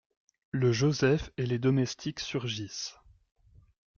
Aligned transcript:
Le 0.49 0.71
Joseph 0.71 1.29
et 1.37 1.45
les 1.45 1.59
domestiques 1.59 2.21
surgissent. 2.21 2.95